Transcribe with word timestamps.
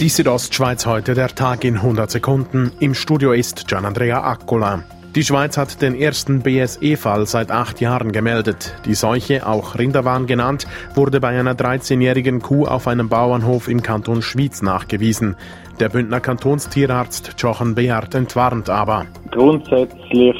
Die 0.00 0.08
Südostschweiz 0.08 0.86
heute, 0.86 1.12
der 1.12 1.28
Tag 1.28 1.62
in 1.62 1.76
100 1.76 2.10
Sekunden. 2.10 2.72
Im 2.80 2.94
Studio 2.94 3.32
ist 3.32 3.68
Gian 3.68 3.84
Andrea 3.84 4.22
Accola. 4.24 4.82
Die 5.14 5.22
Schweiz 5.22 5.58
hat 5.58 5.82
den 5.82 5.94
ersten 5.94 6.40
BSE-Fall 6.40 7.26
seit 7.26 7.50
acht 7.50 7.82
Jahren 7.82 8.10
gemeldet. 8.10 8.74
Die 8.86 8.94
Seuche, 8.94 9.46
auch 9.46 9.78
Rinderwahn 9.78 10.26
genannt, 10.26 10.66
wurde 10.94 11.20
bei 11.20 11.38
einer 11.38 11.52
13-jährigen 11.52 12.40
Kuh 12.40 12.64
auf 12.64 12.88
einem 12.88 13.10
Bauernhof 13.10 13.68
im 13.68 13.82
Kanton 13.82 14.22
Schwyz 14.22 14.62
nachgewiesen. 14.62 15.36
Der 15.80 15.90
Bündner 15.90 16.20
Kantonstierarzt 16.20 17.34
Jochen 17.36 17.74
Beard 17.74 18.14
entwarnt 18.14 18.70
aber. 18.70 19.04
Grundsätzlich 19.30 20.36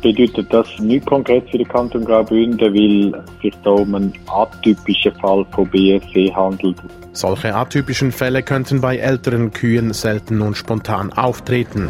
bedeutet 0.00 0.52
das 0.52 0.66
nichts 0.80 1.06
konkret 1.06 1.48
für 1.50 1.58
den 1.58 1.68
Kanton 1.68 2.04
Graubünden, 2.04 2.74
weil 2.74 3.14
es 3.14 3.42
sich 3.42 3.54
da 3.62 3.70
um 3.70 3.94
einen 3.94 4.12
atypischen 4.26 5.14
Fall 5.14 5.46
von 5.52 5.68
BSE 5.70 6.34
handelt. 6.34 6.76
Solche 7.12 7.54
atypischen 7.54 8.10
Fälle 8.10 8.42
könnten 8.42 8.80
bei 8.80 8.96
älteren 8.96 9.52
Kühen 9.52 9.92
selten 9.92 10.42
und 10.42 10.56
spontan 10.56 11.12
auftreten. 11.12 11.88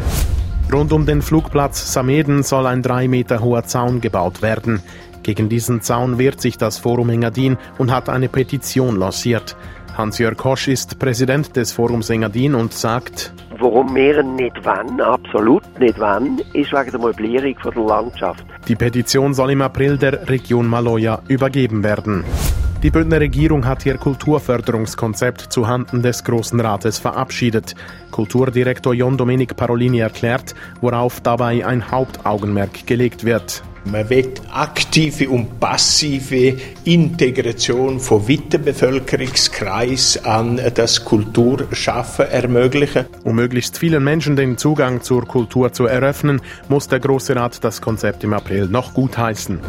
Rund 0.71 0.93
um 0.93 1.05
den 1.05 1.21
Flugplatz 1.21 1.93
Sameden 1.93 2.43
soll 2.43 2.67
ein 2.67 2.81
drei 2.81 3.07
Meter 3.07 3.41
hoher 3.41 3.63
Zaun 3.63 3.99
gebaut 3.99 4.41
werden. 4.41 4.81
Gegen 5.23 5.49
diesen 5.49 5.81
Zaun 5.81 6.17
wehrt 6.17 6.41
sich 6.41 6.57
das 6.57 6.77
Forum 6.77 7.09
Engadin 7.09 7.57
und 7.77 7.91
hat 7.91 8.09
eine 8.09 8.29
Petition 8.29 8.97
lanciert. 8.97 9.55
Hans-Jörg 9.97 10.43
Hosch 10.43 10.67
ist 10.67 10.99
Präsident 10.99 11.55
des 11.55 11.71
Forums 11.71 12.09
Engadin 12.09 12.55
und 12.55 12.73
sagt, 12.73 13.31
Warum 13.63 13.95
wir 13.95 14.21
nicht 14.23 14.57
wann, 14.63 14.99
absolut 14.99 15.63
nicht 15.79 15.97
wann, 15.97 16.37
ist 16.51 16.73
wegen 16.73 16.91
der 16.91 16.99
Möblierung 16.99 17.55
der 17.63 17.81
Landschaft. 17.81 18.43
Die 18.67 18.75
Petition 18.75 19.33
soll 19.33 19.51
im 19.51 19.61
April 19.61 19.97
der 19.97 20.27
Region 20.27 20.67
Maloja 20.67 21.21
übergeben 21.29 21.81
werden. 21.81 22.25
Die 22.83 22.89
Bündner 22.89 23.21
Regierung 23.21 23.65
hat 23.65 23.85
ihr 23.85 23.95
Kulturförderungskonzept 23.95 25.39
zuhanden 25.39 26.01
des 26.01 26.25
Großen 26.25 26.59
Rates 26.59 26.99
verabschiedet. 26.99 27.75
Kulturdirektor 28.11 28.93
John 28.93 29.15
Domenic 29.15 29.55
Parolini 29.55 29.99
erklärt, 29.99 30.55
worauf 30.81 31.21
dabei 31.21 31.65
ein 31.65 31.89
Hauptaugenmerk 31.89 32.85
gelegt 32.85 33.23
wird. 33.23 33.63
Man 33.85 34.09
will 34.09 34.33
aktive 34.51 35.29
und 35.29 35.59
passive 35.59 36.57
Integration 36.85 37.99
von 37.99 38.27
weiten 38.27 38.63
Bevölkerungskreis 38.63 40.23
an 40.23 40.59
das 40.73 41.03
Kulturschaffen 41.03 42.27
ermöglichen. 42.27 43.05
Um 43.23 43.35
möglichst 43.35 43.77
vielen 43.77 44.03
Menschen 44.03 44.35
den 44.35 44.57
Zugang 44.57 45.01
zur 45.01 45.25
Kultur 45.25 45.73
zu 45.73 45.85
eröffnen, 45.85 46.41
muss 46.69 46.87
der 46.87 46.99
Große 46.99 47.35
Rat 47.35 47.63
das 47.63 47.81
Konzept 47.81 48.23
im 48.23 48.33
April 48.33 48.67
noch 48.67 48.93
gutheißen. 48.93 49.59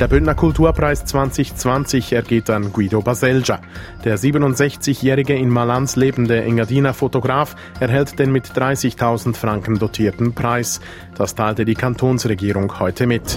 Der 0.00 0.08
Bündner 0.08 0.34
Kulturpreis 0.34 1.04
2020 1.04 2.14
ergeht 2.14 2.48
an 2.48 2.72
Guido 2.72 3.02
Baselgia. 3.02 3.60
Der 4.02 4.18
67-jährige 4.18 5.34
in 5.34 5.50
Malanz 5.50 5.94
lebende 5.94 6.42
Engadiner 6.42 6.94
Fotograf 6.94 7.54
erhält 7.80 8.18
den 8.18 8.32
mit 8.32 8.46
30.000 8.46 9.36
Franken 9.36 9.78
dotierten 9.78 10.32
Preis. 10.32 10.80
Das 11.16 11.34
teilte 11.34 11.66
die 11.66 11.74
Kantonsregierung 11.74 12.80
heute 12.80 13.06
mit. 13.06 13.36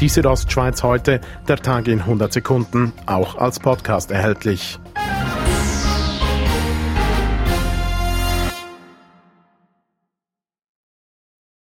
Die 0.00 0.10
Südostschweiz 0.10 0.82
heute, 0.82 1.22
der 1.48 1.56
Tag 1.56 1.88
in 1.88 2.00
100 2.00 2.30
Sekunden, 2.30 2.92
auch 3.06 3.38
als 3.38 3.58
Podcast 3.58 4.10
erhältlich. 4.10 4.78